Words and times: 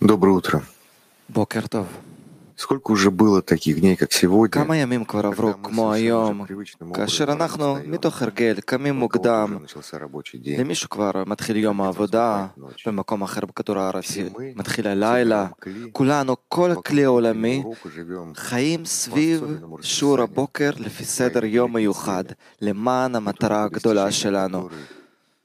Доброе 0.00 0.32
утро. 0.32 0.62
בוקר 1.28 1.66
טוב. 1.66 1.86
Сколько 2.56 2.92
уже 2.92 3.10
было 3.10 3.42
таких 3.42 3.80
дней, 3.80 3.96
как 3.96 4.12
сегодня, 4.12 4.64
כמה 4.64 4.76
ימים 4.76 5.04
כבר 5.04 5.26
עברו 5.26 5.52
כמו 5.62 5.92
היום, 5.92 6.44
כאשר 6.94 7.32
אנחנו, 7.32 7.76
מתוך 7.86 8.22
הרגל, 8.22 8.60
קמים 8.60 8.94
מוקדם, 8.94 9.58
начался 9.62 9.98
рабочий 9.98 10.38
день. 10.38 10.60
למישהו 10.60 10.90
כבר 10.90 11.10
מתחיל 11.26 11.56
יום 11.56 11.80
העבודה, 11.80 12.46
במקום 12.86 13.22
אחר 13.22 13.40
בכדור 13.46 13.78
הארץ 13.78 14.12
מתחיל 14.56 14.86
הלילה, 14.86 15.46
כולנו, 15.92 16.36
כל 16.48 16.70
הכלי 16.70 17.04
העולמי, 17.04 17.62
Уроку 17.66 17.88
живем 17.88 18.34
חיים 18.36 18.84
סביב 18.84 19.44
שיעור 19.82 20.20
הבוקר 20.20 20.70
לפי 20.76 21.04
סדר 21.04 21.44
יום 21.44 21.72
מיוחד, 21.72 22.24
למען 22.60 23.14
המטרה 23.14 23.64
הגדולה 23.64 24.12
שלנו, 24.12 24.68
которые 24.68 24.99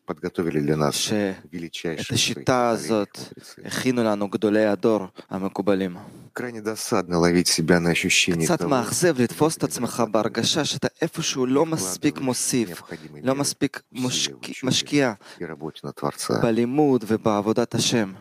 подготовили 0.06 0.60
для 0.60 0.76
нас 0.76 0.96
שאת 0.96 1.36
величайшие 1.54 2.16
השיטה 2.16 2.70
הזאת 2.70 3.18
הכינו 3.66 4.04
לנו 4.04 4.28
גדולי 4.28 4.66
הדור 4.66 5.08
המקובלים. 5.30 5.98
Крайне 6.34 6.62
досадно 6.62 7.20
ловить 7.20 7.48
себя 7.48 7.80
на 7.80 7.90
ощущение 7.92 8.46
קצת 8.48 8.62
того, 8.62 8.70
מאכזב 8.70 9.22
לתפוס 9.22 9.58
את 9.58 9.64
עצמך 9.64 10.04
בהרגשה 10.12 10.66
שאתה 10.66 10.88
איפשהו 11.02 11.46
לא 11.46 11.66
מספיק 11.66 12.20
מוסיף, 12.20 12.70
необходимой 12.70 13.22
לא 13.24 13.34
меры 13.34 13.40
מספיק 13.40 13.82
усилия 13.92 14.02
מושק- 14.02 14.34
в 14.34 14.50
учебе 14.50 14.68
משקיע 14.68 15.14
и 15.40 15.46
работе 15.46 15.82
на 15.84 15.92
Творца. 15.92 16.42
בלימוד 16.42 17.04
ובעבודת 17.08 17.76
השם. 17.76 18.14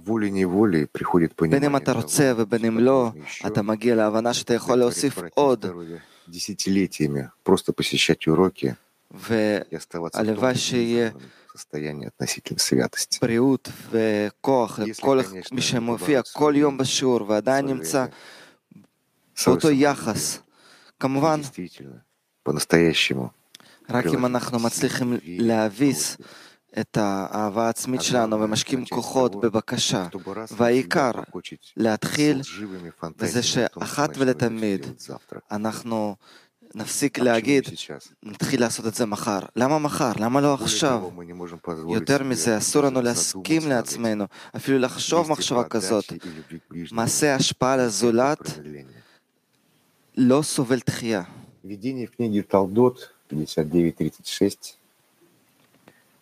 Волей-неволей 0.00 0.86
приходит 0.86 1.32
בין 1.38 1.50
понимание 1.50 1.66
אם 1.66 1.76
אתה 1.76 1.92
того, 1.92 1.96
רוצה 1.96 2.32
ובין 2.36 2.64
אם 2.64 2.78
что 2.78 2.80
לא, 2.80 3.12
можно 3.14 3.24
еще 3.26 3.46
אתה 3.46 3.62
מגיע 3.62 3.94
להבנה 3.94 4.34
שאתה 4.34 4.54
יכול 4.54 4.78
להוסיף 4.78 5.14
предотвратить 5.14 5.34
עוד, 5.34 5.58
здоровье 5.58 6.00
десятилетиями, 6.28 7.30
просто 7.42 7.72
посещать 7.72 8.26
уроки 8.28 8.76
והלוואי 9.15 10.55
שיהיה 10.55 11.09
בריאות 13.21 13.69
וכוח 13.89 14.79
לכל 14.79 15.19
מי 15.51 15.61
שמופיע 15.61 16.21
כל 16.33 16.53
יום 16.57 16.77
בשיעור 16.77 17.29
ועדיין 17.29 17.65
נמצא 17.65 18.05
באותו 19.45 19.71
יחס. 19.71 20.39
כמובן, 20.99 21.41
רק 23.89 24.05
אם 24.05 24.25
אנחנו 24.25 24.59
מצליחים 24.59 25.17
להביס 25.25 26.17
את 26.79 26.97
האהבה 26.97 27.65
העצמית 27.65 28.01
שלנו 28.01 28.41
ומשקיעים 28.41 28.85
כוחות 28.85 29.35
בבקשה, 29.35 30.07
והעיקר 30.51 31.11
להתחיל 31.77 32.41
בזה 33.17 33.43
שאחת 33.43 34.17
ולתמיד 34.17 34.85
אנחנו 35.51 36.15
נפסיק 36.74 37.18
להגיד, 37.18 37.64
נתחיל 38.22 38.60
לעשות 38.60 38.86
את 38.86 38.94
זה 38.94 39.06
מחר. 39.06 39.38
למה 39.56 39.78
מחר? 39.78 40.12
למה 40.16 40.40
לא 40.40 40.54
עכשיו? 40.54 41.10
יותר 41.88 42.22
מזה, 42.22 42.58
אסור 42.58 42.82
לנו 42.82 43.02
להסכים 43.02 43.68
לעצמנו, 43.68 44.24
אפילו 44.56 44.78
לחשוב 44.78 45.30
מחשבה 45.30 45.64
כזאת. 45.64 46.04
מעשה 46.92 47.34
השפעה 47.34 47.76
לזולת 47.76 48.58
לא 50.16 50.42
סובל 50.42 50.78
דחייה. 50.86 51.22
Введение 51.64 52.06
в 52.06 52.16
книге 52.16 52.40
Талдот 52.42 52.96
59.36 53.30 54.76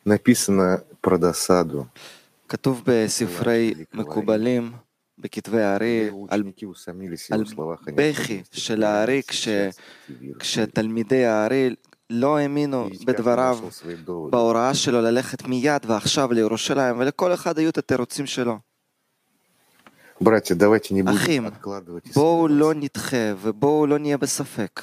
написано 0.04 0.78
про 1.00 1.18
досаду. 1.18 1.86
כתוב 2.48 2.82
בספרי 2.86 3.74
מקובלים, 3.94 4.72
בכתבי 5.17 5.61
הארי, 5.61 6.09
על, 6.29 6.43
על 7.31 7.43
בכי 7.95 8.43
של 8.51 8.83
הארי 8.83 9.21
כש, 9.27 9.47
כשתלמידי 10.39 11.25
הארי 11.25 11.75
לא 12.09 12.37
האמינו 12.37 12.89
בדבריו, 13.05 13.59
בהוראה 14.29 14.73
שלו 14.73 15.01
ללכת 15.01 15.47
מיד 15.47 15.85
ועכשיו 15.87 16.33
לירושלים, 16.33 16.99
ולכל 16.99 17.33
אחד 17.33 17.57
היו 17.57 17.69
את 17.69 17.77
התירוצים 17.77 18.25
שלו. 18.25 18.59
אחים, 21.07 21.47
בואו 22.13 22.47
לא 22.47 22.73
נדחה 22.73 23.33
ובואו 23.41 23.87
לא 23.87 23.99
נהיה 23.99 24.17
בספק. 24.17 24.81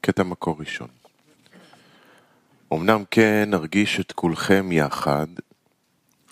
קטע 0.00 0.22
מקור 0.22 0.56
ראשון. 0.60 1.01
אמנם 2.72 3.04
כן 3.10 3.50
נרגיש 3.50 4.00
את 4.00 4.12
כולכם 4.12 4.72
יחד, 4.72 5.26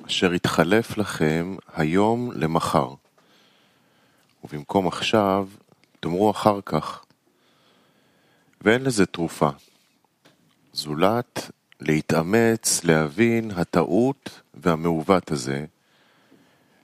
אשר 0.06 0.34
יתחלף 0.34 0.98
לכם 0.98 1.56
היום 1.74 2.30
למחר. 2.34 2.88
ובמקום 4.44 4.86
עכשיו, 4.86 5.48
תאמרו 6.00 6.30
אחר 6.30 6.60
כך. 6.66 7.04
ואין 8.60 8.82
לזה 8.82 9.06
תרופה. 9.06 9.48
זולת 10.72 11.50
להתאמץ 11.80 12.84
להבין 12.84 13.50
הטעות 13.50 14.40
והמעוות 14.54 15.30
הזה, 15.30 15.64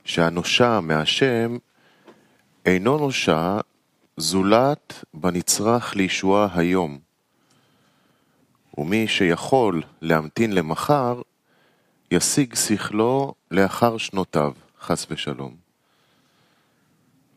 שהנושע 0.04 0.80
מהשם 0.80 1.56
אינו 2.66 2.98
נושע 2.98 3.58
זולת 4.16 5.04
בנצרך 5.14 5.96
לישועה 5.96 6.48
היום. 6.54 7.05
ומי 8.78 9.08
שיכול 9.08 9.82
להמתין 10.02 10.52
למחר, 10.52 11.22
ישיג 12.10 12.54
שכלו 12.54 13.34
לאחר 13.50 13.96
שנותיו, 13.98 14.52
חס 14.80 15.06
ושלום. 15.10 15.56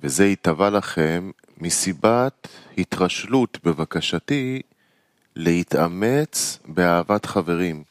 וזה 0.03 0.25
ייטבע 0.25 0.69
לכם 0.69 1.31
מסיבת 1.57 2.47
התרשלות 2.77 3.57
בבקשתי 3.63 4.61
להתאמץ 5.35 6.59
באהבת 6.65 7.25
חברים, 7.25 7.83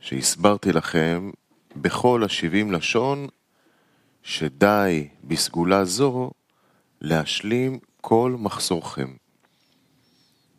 שהסברתי 0.00 0.72
לכם 0.72 1.30
בכל 1.76 2.24
השבעים 2.24 2.72
לשון, 2.72 3.26
שדי 4.22 5.08
בסגולה 5.24 5.84
זו 5.84 6.30
להשלים 7.00 7.78
כל 8.00 8.36
מחסורכם. 8.38 9.14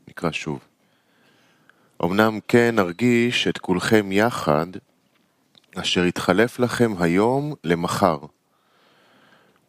נקרא 0.08 0.32
שוב. 0.32 0.73
אמנם 2.04 2.40
כן 2.48 2.80
ארגיש 2.80 3.48
את 3.48 3.58
כולכם 3.58 4.12
יחד, 4.12 4.66
אשר 5.76 6.06
יתחלף 6.06 6.60
לכם 6.60 6.94
היום 7.00 7.54
למחר. 7.64 8.18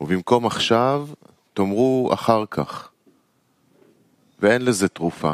ובמקום 0.01 0.47
עכשיו, 0.47 1.09
תאמרו 1.55 2.11
אחר 2.15 2.45
כך. 2.51 2.91
ואין 4.41 4.63
לזה 4.63 4.89
תרופה. 4.89 5.33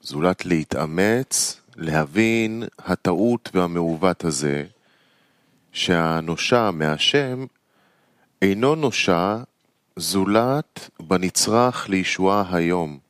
זולת 0.00 0.46
להתאמץ, 0.46 1.60
להבין 1.76 2.64
הטעות 2.78 3.50
והמעוות 3.54 4.24
הזה, 4.24 4.64
שהנושע 5.72 6.70
מהשם 6.70 7.46
אינו 8.42 8.74
נושע 8.74 9.36
זולת 9.96 10.90
בנצרך 11.00 11.88
לישועה 11.88 12.44
היום. 12.52 13.01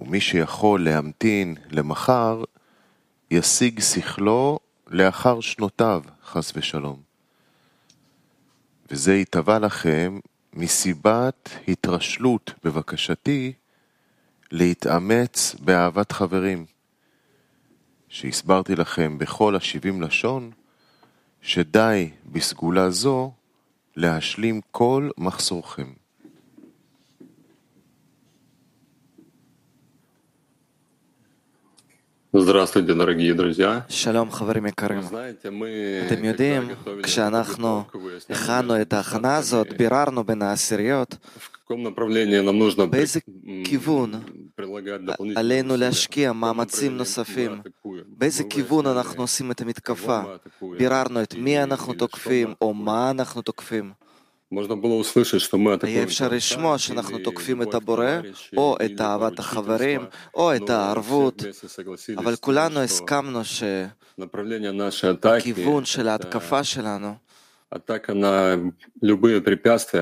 ומי 0.00 0.20
שיכול 0.20 0.84
להמתין 0.84 1.54
למחר, 1.70 2.44
ישיג 3.30 3.80
שכלו 3.80 4.58
לאחר 4.86 5.40
שנותיו, 5.40 6.02
חס 6.24 6.52
ושלום. 6.56 7.00
וזה 8.90 9.14
ייטבע 9.14 9.58
לכם 9.58 10.18
מסיבת 10.52 11.50
התרשלות 11.68 12.52
בבקשתי 12.64 13.52
להתאמץ 14.52 15.54
באהבת 15.60 16.12
חברים, 16.12 16.66
שהסברתי 18.08 18.76
לכם 18.76 19.18
בכל 19.18 19.56
השבעים 19.56 20.02
לשון, 20.02 20.50
שדי 21.42 22.10
בסגולה 22.26 22.90
זו 22.90 23.32
להשלים 23.96 24.60
כל 24.70 25.10
מחסורכם. 25.18 26.05
Здравствуйте, 32.35 32.93
дорогие 32.93 33.33
друзья. 33.33 33.85
שלום 33.89 34.31
חברים 34.31 34.65
יקרים. 34.65 35.01
Знаете, 35.01 35.49
мы, 35.49 35.67
אתם 36.07 36.15
когда 36.15 36.27
יודעים, 36.27 36.67
готовили 36.69 37.01
כשאנחנו 37.03 37.81
эту 37.81 37.91
подготовку, 37.91 37.99
выясняли 37.99 38.37
הכנו 38.37 38.73
между 38.73 38.81
את 38.81 38.93
ההכנה 38.93 39.35
הזאת, 39.37 39.67
подготовками, 39.67 39.77
ביררנו 39.77 40.23
בין 40.23 40.41
העשיריות, 40.41 41.17
в 41.39 41.51
каком 41.51 41.83
направлении 41.83 42.39
нам 42.39 42.57
нужно 42.59 42.87
באיזה 42.87 43.19
м, 43.27 43.63
כיוון 43.65 44.11
прилагать 44.55 45.05
дополнительные 45.05 45.37
עלינו 45.37 45.73
усилия, 45.73 45.77
להשקיע 45.77 46.31
в 46.31 46.33
каком 46.33 46.39
מאמצים 46.41 46.97
направлении 46.97 46.97
נוספים, 46.97 47.51
мы 47.51 47.59
атакуем. 47.59 48.05
באיזה 48.17 48.43
Мы 48.43 48.47
כיוון 48.49 48.85
выясняли, 48.85 48.97
אנחנו 48.97 49.23
עושים 49.23 49.51
את 49.51 49.61
המתקפה, 49.61 50.21
кого 50.21 50.29
мы 50.29 50.35
атакуем, 50.35 50.77
ביררנו 50.79 51.23
את 51.23 51.33
и- 51.33 51.37
מי 51.37 51.63
אנחנו 51.63 51.91
или 51.93 51.97
что 51.97 51.99
תוקפים, 51.99 52.47
мы 52.49 52.55
או 52.61 52.71
атакуем. 52.71 52.85
מה 52.85 53.11
אנחנו 53.11 53.41
תוקפים. 53.41 53.93
יהיה 55.82 56.02
אפשר 56.02 56.28
לשמוע 56.28 56.78
שאנחנו 56.78 57.18
תוקפים 57.18 57.62
את 57.62 57.74
הבורא, 57.74 58.20
או 58.56 58.76
את 58.84 59.00
אהבת 59.00 59.38
החברים, 59.38 60.04
או 60.34 60.56
את 60.56 60.70
הערבות, 60.70 61.42
אבל 62.16 62.36
כולנו 62.36 62.80
הסכמנו 62.80 63.40
שהכיוון 63.44 63.84
של 65.84 66.08
ההתקפה 66.08 66.64
שלנו 66.64 67.14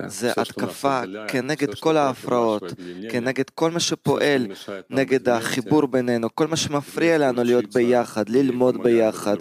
זה 0.07 0.33
התקפה 0.37 1.03
כנגד 1.29 1.75
כל 1.75 1.97
ההפרעות, 1.97 2.63
כנגד 3.11 3.51
כל 3.51 3.71
מה 3.71 3.81
שפועל 3.81 4.47
נגד 4.91 5.29
החיבור 5.29 5.87
בינינו, 5.87 6.29
כל 6.35 6.47
מה 6.47 6.57
שמפריע 6.57 7.19
לנו 7.19 7.45
להיות 7.45 7.75
ביחד, 7.75 8.29
ללמוד 8.29 8.83
ביחד 8.83 9.37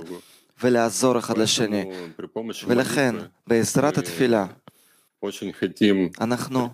ולעזור 0.63 1.19
אחד 1.19 1.38
לשני. 1.38 1.85
ולכן, 2.67 3.15
בעזרת 3.47 3.97
התפילה, 3.97 4.45
אנחנו 6.22 6.70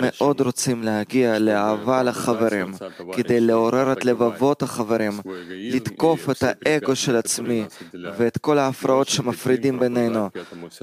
מאוד 0.00 0.40
רוצים 0.40 0.82
להגיע 0.82 1.38
לאהבה 1.38 2.02
לחברים, 2.02 2.72
כדי 3.16 3.40
לעורר 3.40 3.92
את 3.92 4.04
לבבות 4.04 4.62
החברים, 4.62 5.12
לתקוף 5.48 6.30
את 6.30 6.42
האגו 6.42 6.96
של 6.96 7.16
עצמי 7.16 7.64
ואת 7.94 8.38
כל 8.38 8.58
ההפרעות 8.58 9.08
שמפרידים 9.08 9.78
בינינו. 9.78 10.28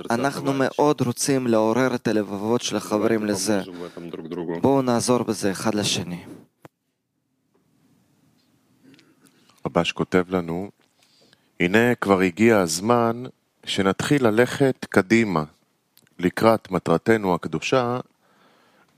אנחנו 0.10 0.54
מאוד 0.54 1.02
רוצים 1.02 1.48
לעורר 1.48 1.96
את 1.96 2.08
הלבבות 2.08 2.62
של 2.62 2.76
החברים 2.76 3.26
לזה. 3.26 3.62
בואו 4.62 4.82
נעזור 4.82 5.24
בזה 5.24 5.52
אחד 5.52 5.76
לשני. 5.76 6.24
רבש 9.66 9.92
כותב 9.92 10.24
לנו, 10.30 10.70
הנה 11.60 11.96
כבר 11.96 12.20
הגיע 12.20 12.58
הזמן 12.58 13.24
שנתחיל 13.66 14.28
ללכת 14.28 14.86
קדימה. 14.90 15.44
לקראת 16.20 16.72
מטרתנו 16.72 17.36
הקדושה 17.36 18.00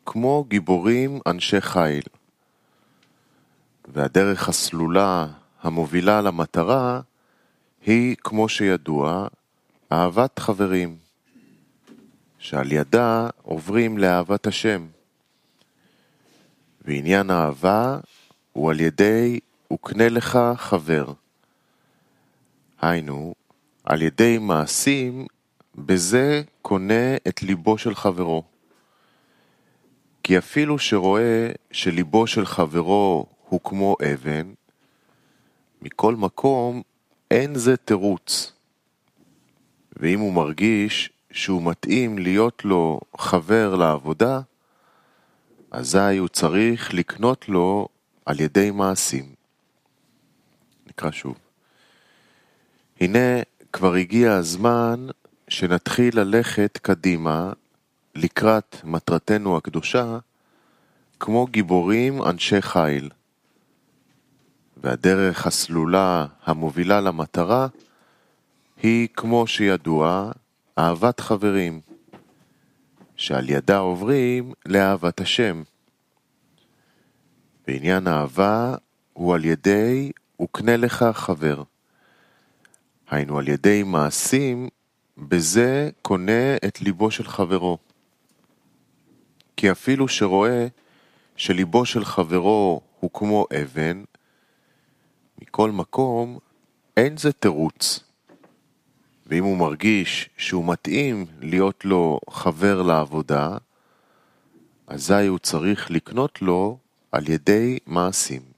כמו 0.05 0.45
גיבורים 0.47 1.19
אנשי 1.27 1.61
חיל. 1.61 2.03
והדרך 3.87 4.49
הסלולה 4.49 5.27
המובילה 5.61 6.21
למטרה 6.21 7.01
היא, 7.85 8.15
כמו 8.23 8.49
שידוע, 8.49 9.27
אהבת 9.91 10.39
חברים, 10.39 10.97
שעל 12.39 12.71
ידה 12.71 13.29
עוברים 13.41 13.97
לאהבת 13.97 14.47
השם. 14.47 14.87
ועניין 16.81 17.29
האהבה 17.29 17.99
הוא 18.53 18.69
על 18.69 18.79
ידי 18.79 19.39
וקנה 19.73 20.09
לך 20.09 20.39
חבר. 20.55 21.13
היינו, 22.81 23.33
על 23.83 24.01
ידי 24.01 24.37
מעשים 24.37 25.27
בזה 25.85 26.41
קונה 26.61 27.15
את 27.27 27.43
ליבו 27.43 27.77
של 27.77 27.95
חברו. 27.95 28.43
כי 30.23 30.37
אפילו 30.37 30.79
שרואה 30.79 31.51
שליבו 31.71 32.27
של 32.27 32.45
חברו 32.45 33.25
הוא 33.49 33.59
כמו 33.63 33.95
אבן, 34.13 34.53
מכל 35.81 36.15
מקום 36.15 36.81
אין 37.31 37.55
זה 37.55 37.77
תירוץ. 37.77 38.53
ואם 39.97 40.19
הוא 40.19 40.33
מרגיש 40.33 41.09
שהוא 41.31 41.63
מתאים 41.63 42.17
להיות 42.17 42.65
לו 42.65 42.99
חבר 43.17 43.75
לעבודה, 43.75 44.41
אזי 45.71 46.17
הוא 46.17 46.27
צריך 46.27 46.93
לקנות 46.93 47.49
לו 47.49 47.87
על 48.25 48.39
ידי 48.39 48.71
מעשים. 48.71 49.25
נקרא 50.87 51.11
שוב. 51.11 51.37
הנה 52.99 53.41
כבר 53.73 53.93
הגיע 53.93 54.33
הזמן 54.33 55.07
שנתחיל 55.51 56.19
ללכת 56.19 56.77
קדימה 56.81 57.53
לקראת 58.15 58.75
מטרתנו 58.83 59.57
הקדושה 59.57 60.17
כמו 61.19 61.47
גיבורים 61.47 62.23
אנשי 62.23 62.61
חיל. 62.61 63.09
והדרך 64.77 65.47
הסלולה 65.47 66.25
המובילה 66.43 67.01
למטרה 67.01 67.67
היא, 68.83 69.07
כמו 69.13 69.47
שידוע, 69.47 70.31
אהבת 70.79 71.19
חברים, 71.19 71.81
שעל 73.15 73.49
ידה 73.49 73.77
עוברים 73.77 74.53
לאהבת 74.65 75.21
השם. 75.21 75.63
בעניין 77.67 78.07
אהבה 78.07 78.75
הוא 79.13 79.35
על 79.35 79.45
ידי 79.45 80.11
וקנה 80.41 80.77
לך 80.77 81.05
חבר. 81.13 81.63
היינו 83.09 83.39
על 83.39 83.47
ידי 83.47 83.83
מעשים 83.83 84.69
בזה 85.17 85.89
קונה 86.01 86.55
את 86.67 86.81
ליבו 86.81 87.11
של 87.11 87.23
חברו. 87.23 87.77
כי 89.57 89.71
אפילו 89.71 90.07
שרואה 90.07 90.67
שליבו 91.35 91.85
של 91.85 92.05
חברו 92.05 92.81
הוא 92.99 93.09
כמו 93.13 93.45
אבן, 93.61 94.03
מכל 95.41 95.71
מקום 95.71 96.39
אין 96.97 97.17
זה 97.17 97.31
תירוץ. 97.31 97.99
ואם 99.25 99.43
הוא 99.43 99.57
מרגיש 99.57 100.29
שהוא 100.37 100.65
מתאים 100.65 101.25
להיות 101.41 101.85
לו 101.85 102.19
חבר 102.29 102.81
לעבודה, 102.81 103.57
אזי 104.87 105.27
הוא 105.27 105.39
צריך 105.39 105.91
לקנות 105.91 106.41
לו 106.41 106.77
על 107.11 107.29
ידי 107.29 107.79
מעשים. 107.85 108.50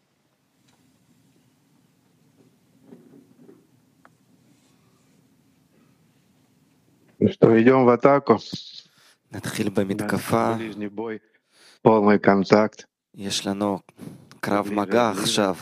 что, 7.30 7.60
идем 7.60 7.84
в 7.84 7.88
атаку. 7.88 8.38
נתחיל 9.32 9.68
במתקפה. 9.68 10.56
полный 11.82 12.18
контакт. 12.18 12.84
יש 13.14 13.46
לנו 13.46 13.78
קרב 14.40 14.72
מגע 14.72 15.10
עכשיו, 15.10 15.56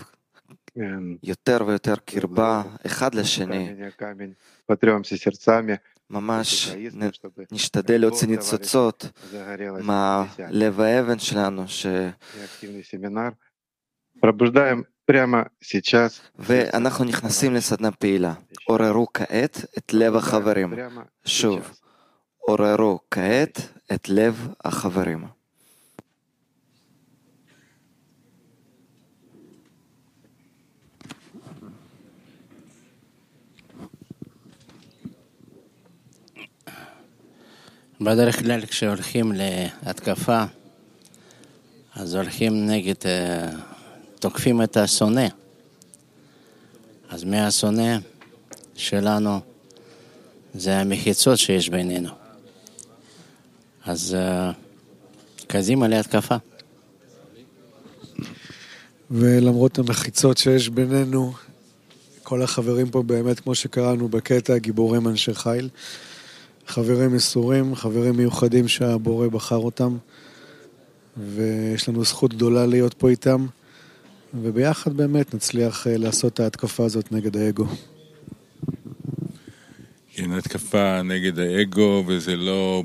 יותר 1.23 1.59
ויותר 1.67 1.95
קרבה 1.97 2.63
אחד 2.87 3.15
לשני. 3.15 3.75
ממש 6.11 6.75
נשתדל 7.53 8.01
להוציא 8.01 8.29
ניצוצות 8.29 9.09
מהלב 9.83 10.81
האבן 10.81 11.19
שלנו, 11.19 11.69
ש... 11.69 11.87
ואנחנו 16.40 17.06
נכנסים 17.06 17.54
לסדנה 17.54 17.92
פעילה. 17.92 18.34
עוררו 18.66 19.08
כעת 19.14 19.66
את 19.78 19.94
לב 19.94 20.16
החברים. 20.16 20.74
שוב, 21.26 21.72
עוררו 22.38 23.00
כעת 23.12 23.62
את 23.94 24.10
לב 24.10 24.48
החברים. 24.66 25.26
בדרך 38.02 38.40
כלל 38.40 38.66
כשהולכים 38.66 39.32
להתקפה, 39.32 40.44
אז 41.96 42.16
הולכים 42.16 42.66
נגד 42.66 42.96
תוקפים 44.22 44.62
את 44.62 44.78
השונא. 44.78 45.28
אז 47.10 47.24
מהשונא 47.24 47.98
שלנו 48.76 49.40
זה 50.54 50.78
המחיצות 50.78 51.38
שיש 51.38 51.70
בינינו. 51.70 52.10
אז 53.86 54.18
קדימה 55.48 55.88
להתקפה. 55.88 56.36
ולמרות 59.12 59.80
המחיצות 59.80 60.38
שיש 60.38 60.70
בינינו, 60.70 61.34
כל 62.24 62.42
החברים 62.42 62.90
פה 62.90 63.04
באמת, 63.04 63.40
כמו 63.40 63.56
שקראנו 63.56 64.08
בקטע, 64.08 64.58
גיבורים 64.58 65.08
אנשי 65.08 65.34
חיל. 65.34 65.70
חברים 66.68 67.16
מסורים, 67.16 67.76
חברים 67.76 68.18
מיוחדים 68.18 68.68
שהבורא 68.68 69.28
בחר 69.28 69.58
אותם, 69.58 69.98
ויש 71.18 71.90
לנו 71.90 72.06
זכות 72.06 72.34
גדולה 72.34 72.66
להיות 72.66 72.94
פה 72.94 73.10
איתם. 73.10 73.48
וביחד 74.34 74.94
באמת 74.94 75.34
נצליח 75.34 75.88
אה, 75.88 75.98
לעשות 75.98 76.34
את 76.34 76.40
ההתקפה 76.40 76.86
הזאת 76.86 77.12
נגד 77.12 77.38
האגו. 77.38 77.66
כן, 80.14 80.32
התקפה 80.32 81.02
נגד 81.02 81.40
האגו, 81.40 82.04
וזה 82.08 82.36
לא 82.36 82.84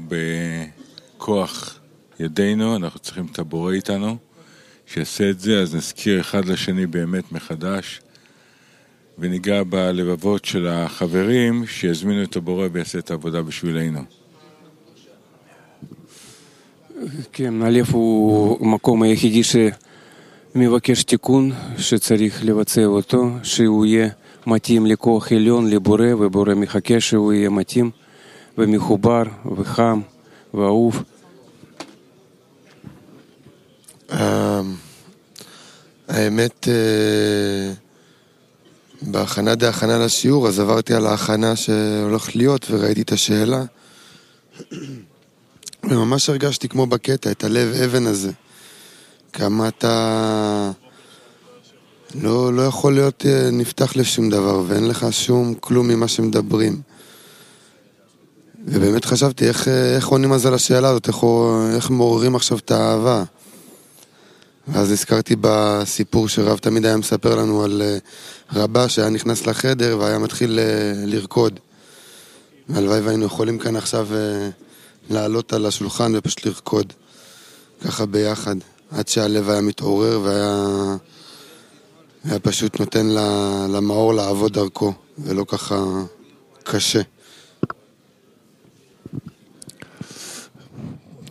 בכוח 1.19 1.79
ידינו, 2.21 2.77
אנחנו 2.77 3.01
צריכים 3.01 3.27
את 3.33 3.39
הבורא 3.39 3.73
איתנו, 3.73 4.17
שיעשה 4.87 5.31
את 5.31 5.41
זה, 5.41 5.63
אז 5.63 5.75
נזכיר 5.75 6.21
אחד 6.21 6.45
לשני 6.45 6.87
באמת 6.87 7.33
מחדש, 7.33 8.01
וניגע 9.19 9.63
בלבבות 9.63 10.45
של 10.45 10.67
החברים, 10.67 11.67
שיזמינו 11.67 12.23
את 12.23 12.37
הבורא 12.37 12.69
ויעשה 12.73 12.99
את 12.99 13.11
העבודה 13.11 13.43
בשבילנו. 13.43 14.01
כן, 17.33 17.63
הלב 17.63 17.91
הוא 17.91 18.59
המקום 18.67 19.03
היחידי 19.03 19.43
ש... 19.43 19.57
מבקש 20.57 21.05
תיקון 21.05 21.53
שצריך 21.79 22.45
לבצע 22.45 22.85
אותו, 22.85 23.31
שהוא 23.43 23.87
יהיה 23.87 24.09
מתאים 24.47 24.87
לכוח 24.87 25.33
עליון, 25.33 25.71
לבורא, 25.71 26.15
ובורא 26.19 26.55
מחכה 26.55 27.01
שהוא 27.01 27.33
יהיה 27.33 27.51
מתאים 27.51 27.91
ומחובר 28.59 29.23
וחם 29.57 30.01
ואהוב. 30.55 31.03
האמת, 36.09 36.69
בהכנה 39.03 39.55
די 39.55 39.67
הכנה 39.67 39.99
לשיעור, 39.99 40.49
אז 40.49 40.61
עברתי 40.61 40.95
על 40.95 41.07
ההכנה 41.07 41.57
שהולכת 41.57 42.37
להיות 42.37 42.67
וראיתי 42.71 43.03
את 43.03 43.13
השאלה. 43.13 43.65
וממש 45.85 46.29
הרגשתי 46.29 46.69
כמו 46.69 46.87
בקטע, 46.87 47.31
את 47.31 47.45
הלב 47.45 47.75
אבן 47.85 48.07
הזה. 48.07 48.33
כמה 49.37 49.69
אתה 49.69 50.71
לא, 52.15 52.53
לא 52.53 52.63
יכול 52.63 52.95
להיות 52.95 53.27
אה, 53.27 53.51
נפתח 53.53 53.97
לשום 53.97 54.31
דבר, 54.31 54.63
ואין 54.67 54.89
לך 54.89 55.07
שום 55.11 55.55
כלום 55.55 55.89
ממה 55.89 56.09
שמדברים. 56.09 56.81
ובאמת 58.65 59.05
חשבתי 59.05 59.49
איך, 59.49 59.69
אה, 59.69 59.97
איך 59.97 60.07
עונים 60.07 60.33
אז 60.33 60.47
על 60.47 60.55
השאלה 60.55 60.89
הזאת, 60.89 61.09
איך, 61.09 61.17
איך 61.75 61.91
מעוררים 61.91 62.37
עכשיו 62.37 62.59
את 62.59 62.71
האהבה. 62.71 63.25
ואז 64.69 64.91
הזכרתי 64.91 65.37
בסיפור 65.41 66.29
שרב 66.29 66.59
תמיד 66.59 66.87
היה 66.87 66.97
מספר 66.97 67.37
לנו 67.37 67.65
על 67.65 67.83
אה, 67.83 67.99
רבה 68.53 68.89
שהיה 68.89 69.11
נכנס 69.11 69.47
לחדר 69.47 69.97
והיה 70.01 70.19
מתחיל 70.19 70.61
לרקוד. 71.05 71.61
הלוואי 72.75 73.01
והיינו 73.01 73.25
יכולים 73.25 73.59
כאן 73.59 73.77
עכשיו 73.77 74.09
לעלות 75.11 75.53
על 75.53 75.67
השולחן 75.67 76.13
ופשוט 76.15 76.47
לרקוד. 76.47 76.93
ככה 77.85 78.07
ביחד, 78.07 78.57
עד 78.91 79.09
שהלב 79.09 79.51
היה 79.51 79.61
מתעורר 79.61 80.21
והיה 80.25 80.97
היה 82.25 82.39
פשוט 82.39 82.81
נותן 82.81 83.07
למאור 83.69 84.15
לעבוד 84.15 84.53
דרכו, 84.53 84.93
ולא 85.19 85.45
ככה 85.49 85.85
קשה. 86.63 87.01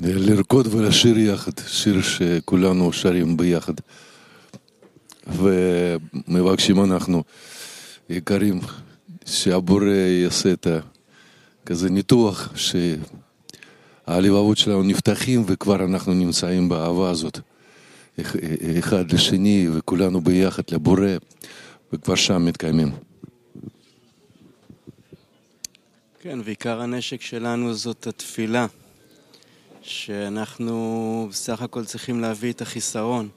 לרקוד 0.02 0.68
ולשיר 0.72 1.18
יחד, 1.18 1.52
שיר 1.68 2.02
שכולנו 2.02 2.94
שרים 2.94 3.38
ביחד. 3.38 3.74
ומבקשים 5.28 6.84
אנחנו, 6.84 7.24
יקרים, 8.10 8.60
שהבורא 9.26 9.86
יעשה 10.24 10.54
את 10.54 10.68
כזה 11.66 11.90
ניתוח, 11.90 12.50
שהלבבות 14.08 14.58
שלנו 14.58 14.84
נפתחים 14.84 15.44
וכבר 15.48 15.84
אנחנו 15.84 16.14
נמצאים 16.14 16.70
באהבה 16.70 17.10
הזאת. 17.10 17.40
אחד 18.80 19.12
לשני 19.12 19.68
וכולנו 19.74 20.22
ביחד 20.22 20.64
לבורא, 20.72 21.08
וכבר 21.94 22.16
שם 22.16 22.46
מתקיימים. 22.46 22.92
כן, 26.20 26.40
ועיקר 26.44 26.82
הנשק 26.82 27.22
שלנו 27.22 27.74
זאת 27.74 28.08
התפילה, 28.08 28.66
שאנחנו 29.82 31.28
בסך 31.32 31.62
הכל 31.62 31.86
צריכים 31.86 32.22
להביא 32.22 32.52
את 32.52 32.62
החיסרון, 32.62 33.30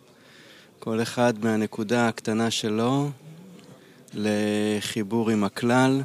כל 0.79 1.03
אחד 1.03 1.35
מהנקודה 1.45 2.09
הקטנה 2.09 2.51
שלו 2.51 3.11
לחיבור 4.15 5.31
עם 5.31 5.45
הכלל, 5.45 6.03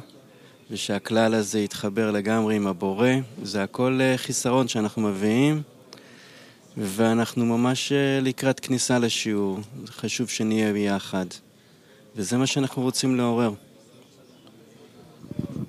ושהכלל 0.74 1.34
הזה 1.34 1.60
יתחבר 1.60 2.10
לגמרי 2.10 2.56
עם 2.56 2.66
הבורא. 2.66 3.08
זה 3.42 3.62
הכל 3.62 4.00
חיסרון 4.16 4.68
שאנחנו 4.68 5.02
מביאים. 5.02 5.62
ואנחנו 6.76 7.46
ממש 7.46 7.92
אה, 7.92 8.20
לקראת 8.22 8.60
כניסה 8.60 8.98
לשיעור. 8.98 9.58
חשוב 9.86 10.28
שנהיה 10.28 10.72
ביחד. 10.72 11.26
וזה 12.16 12.36
מה 12.36 12.46
שאנחנו 12.46 12.82
רוצים 12.82 13.16
לעורר. 13.16 13.52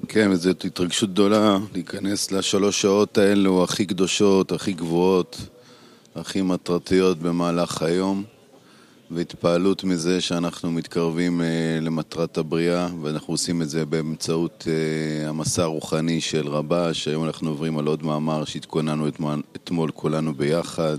כן, 0.08 0.32
וזאת 0.32 0.66
התרגשות 0.66 1.10
גדולה 1.10 1.58
להיכנס 1.74 2.32
לשלוש 2.32 2.82
שעות 2.82 3.18
האלו 3.18 3.64
הכי 3.64 3.86
קדושות, 3.86 4.52
הכי 4.52 4.74
גבוהות, 4.74 5.38
הכי 6.16 6.42
מטרתיות 6.42 7.20
במהלך 7.20 7.82
היום, 7.82 8.24
והתפעלות 9.12 9.84
מזה 9.84 10.22
שאנחנו 10.22 10.72
מתקרבים 10.72 11.42
אה, 11.42 11.80
למטרת 11.82 12.38
הבריאה, 12.38 12.88
ואנחנו 13.02 13.34
עושים 13.34 13.62
את 13.62 13.70
זה 13.70 13.86
באמצעות 13.86 14.68
אה, 14.68 15.30
המסע 15.30 15.64
הרוחני 15.64 16.22
של 16.22 16.48
רבה, 16.48 16.94
שהיום 16.94 17.26
אנחנו 17.26 17.50
עוברים 17.50 17.78
על 17.78 17.88
עוד 17.88 18.04
מאמר 18.04 18.46
שהתכוננו 18.46 19.08
אתמול 19.56 19.92
כולנו 19.92 20.34
ביחד, 20.34 20.98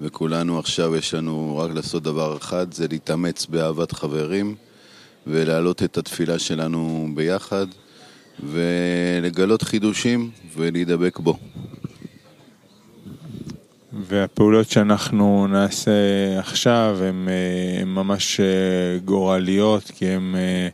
וכולנו 0.00 0.58
עכשיו 0.58 0.96
יש 0.96 1.14
לנו 1.14 1.58
רק 1.58 1.70
לעשות 1.74 2.02
דבר 2.02 2.36
אחד, 2.36 2.74
זה 2.74 2.86
להתאמץ 2.90 3.46
באהבת 3.46 3.92
חברים, 3.92 4.54
ולהעלות 5.26 5.82
את 5.82 5.98
התפילה 5.98 6.38
שלנו 6.38 7.08
ביחד, 7.14 7.66
ולגלות 8.40 9.62
חידושים 9.62 10.30
ולהידבק 10.56 11.18
בו. 11.18 11.38
והפעולות 13.92 14.70
שאנחנו 14.70 15.46
נעשה 15.46 15.90
עכשיו 16.38 16.98
הן 17.02 17.28
ממש 17.86 18.40
אה, 18.40 18.98
גורליות, 19.04 19.90
כי 19.94 20.08
הן 20.08 20.34
אה, 20.36 20.68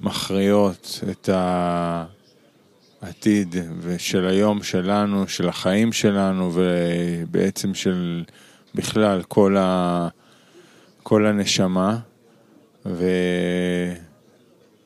מכריעות 0.00 1.00
את 1.10 1.28
העתיד 3.02 3.56
של 3.98 4.26
היום 4.26 4.62
שלנו, 4.62 5.28
של 5.28 5.48
החיים 5.48 5.92
שלנו, 5.92 6.52
ובעצם 6.54 7.74
של 7.74 8.24
בכלל 8.74 9.22
כל, 9.22 9.56
ה... 9.58 10.08
כל 11.02 11.26
הנשמה. 11.26 11.98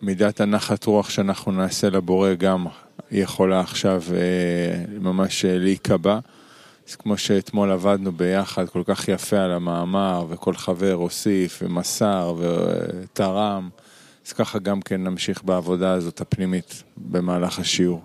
ומידת 0.01 0.41
הנחת 0.41 0.85
רוח 0.85 1.11
שאנחנו 1.11 1.53
נעשה 1.53 1.91
לבורא 1.91 2.35
גם 2.35 2.67
יכולה 3.11 3.61
עכשיו 3.61 4.03
אה, 4.15 4.85
ממש 5.01 5.45
להיקבע. 5.45 6.19
אז 6.89 6.97
כמו 6.97 7.19
שאתמול 7.19 7.71
עבדנו 7.71 8.13
ביחד 8.13 8.69
כל 8.69 8.83
כך 8.87 9.09
יפה 9.09 9.39
על 9.39 9.53
המאמר, 9.53 10.27
וכל 10.29 10.55
חבר 10.55 10.93
הוסיף 10.93 11.63
ומסר 11.63 12.35
ותרם, 12.39 13.69
אז 14.27 14.33
ככה 14.33 14.59
גם 14.59 14.83
כן 14.83 15.05
נמשיך 15.05 15.45
בעבודה 15.45 15.93
הזאת 15.93 16.21
הפנימית 16.21 16.83
במהלך 16.97 17.59
השיעור. 17.59 18.03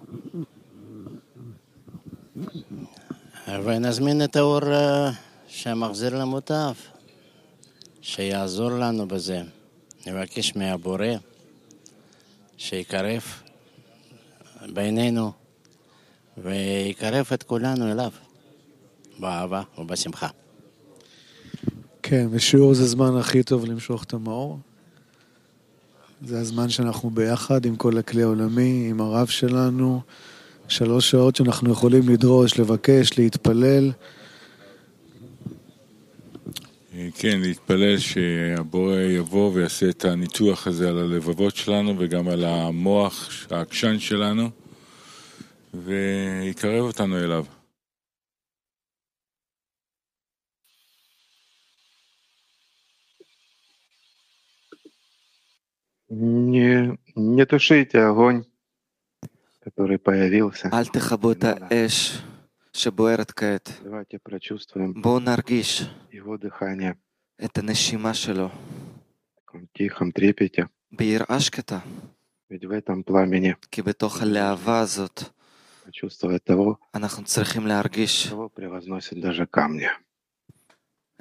ונזמין 3.64 4.24
את 4.24 4.36
האור 4.36 4.74
אה, 4.74 5.12
שמחזיר 5.48 6.20
למוטב, 6.20 6.74
שיעזור 8.02 8.72
לנו 8.72 9.08
בזה. 9.08 9.42
נבקש 10.08 10.56
מהבורא 10.56 11.06
שיקרב 12.58 13.24
בינינו 14.74 15.32
ויקרב 16.38 17.26
את 17.34 17.44
כולנו 17.44 17.92
אליו. 17.92 18.12
באהבה 19.20 19.62
ובשמחה. 19.78 20.28
כן, 22.04 22.28
ושיעור 22.32 22.74
זה 22.74 22.86
זמן 22.86 23.18
הכי 23.18 23.44
טוב 23.44 23.66
למשוך 23.66 24.04
את 24.04 24.14
המאור. 24.14 24.60
זה 26.26 26.40
הזמן 26.40 26.70
שאנחנו 26.70 27.10
ביחד 27.10 27.66
עם 27.66 27.76
כל 27.76 27.98
הכלי 27.98 28.24
העולמי, 28.24 28.88
עם 28.90 29.02
הרב 29.02 29.28
שלנו. 29.28 30.02
שלוש 30.68 31.12
שעות 31.12 31.36
שאנחנו 31.36 31.72
יכולים 31.72 32.10
לדרוש, 32.10 32.60
לבקש, 32.60 33.20
להתפלל. 33.20 33.92
כן, 37.16 37.42
להתפלל 37.42 37.98
שהבורא 37.98 39.00
יבוא 39.00 39.52
ויעשה 39.54 39.90
את 39.90 40.06
הניתוח 40.06 40.68
הזה 40.68 40.90
על 40.90 40.98
הלבבות 40.98 41.56
שלנו 41.56 41.96
וגם 42.00 42.28
על 42.28 42.46
המוח, 42.46 43.30
העקשן 43.50 44.00
שלנו, 44.00 44.50
ויקרב 45.74 46.86
אותנו 46.86 47.18
אליו. 47.18 47.46
Не, 56.16 57.00
не 57.16 57.46
тушите 57.46 58.00
огонь, 58.04 58.46
который 59.62 59.98
появился. 59.98 60.70
Эш. 61.72 62.22
Давайте 63.84 64.20
прочувствуем 64.20 65.02
Бонаргиш. 65.02 65.90
его 66.12 66.38
дыхание. 66.38 67.00
Это 67.38 67.64
нашима 67.64 68.14
шело. 68.14 68.52
В 69.52 69.66
тихом 69.74 70.12
трепете. 70.12 70.70
Бир 70.92 71.26
ашката. 71.28 71.82
Ведь 72.48 72.66
в 72.66 72.70
этом 72.72 73.04
пламени. 73.04 73.58
Кибетоха 73.72 74.26
лявазут. 74.26 75.34
Почувствовать 75.84 76.44
того, 76.44 76.80
а 76.92 77.00
того 78.30 78.50
превозносит 78.50 79.20
даже 79.20 79.48
камни. 79.48 79.90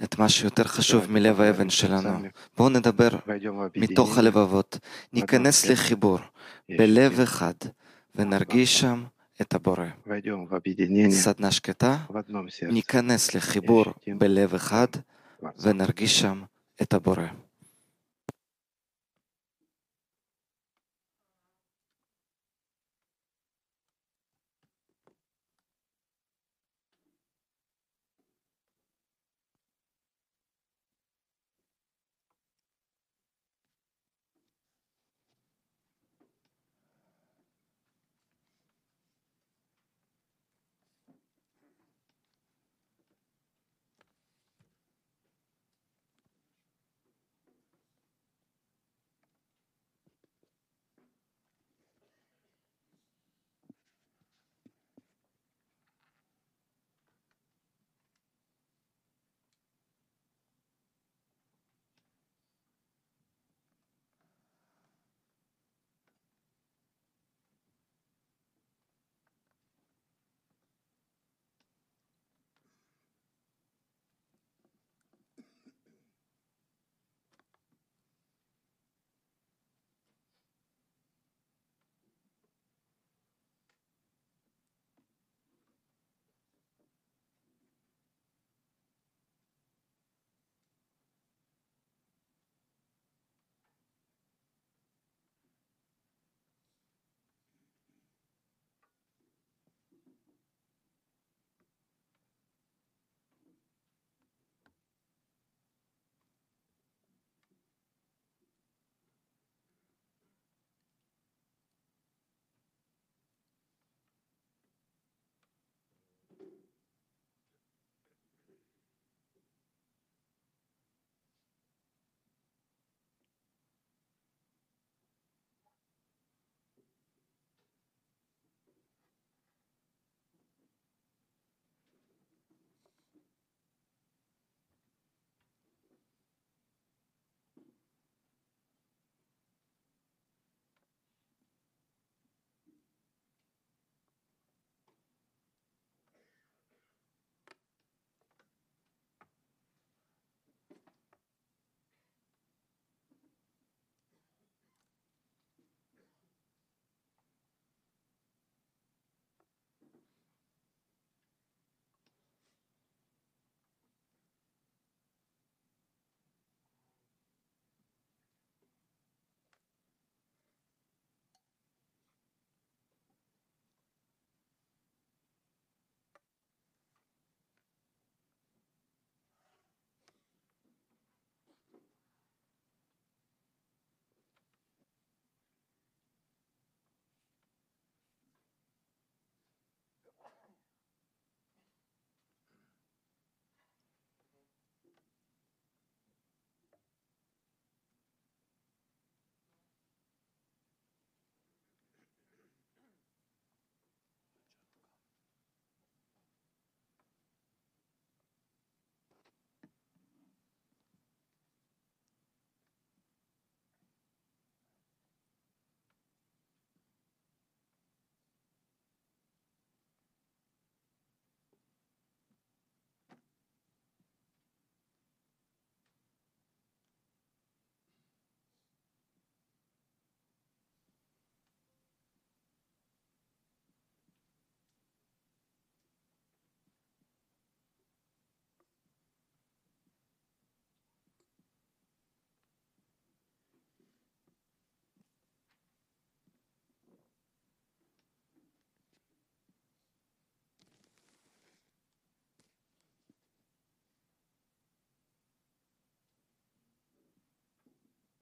את 0.05 0.19
מה 0.19 0.29
שיותר 0.29 0.65
חשוב 0.65 1.11
מלב 1.11 1.41
האבן 1.41 1.71
שלנו. 1.71 2.29
בואו 2.57 2.69
נדבר 2.69 3.09
מתוך 3.77 4.19
הלבבות, 4.19 4.79
ניכנס 5.13 5.67
לחיבור 5.67 6.19
בלב 6.69 7.21
אחד 7.21 7.55
ונרגיש 8.15 8.81
שם 8.81 9.05
את 9.41 9.55
הבורא. 9.55 9.87
סדנה 11.11 11.51
שקטה, 11.51 11.99
ניכנס 12.63 13.35
לחיבור 13.35 13.85
בלב 14.19 14.55
אחד 14.55 14.87
ונרגיש 15.59 16.21
שם 16.21 16.43
את 16.83 16.95
הבורא. 16.95 17.27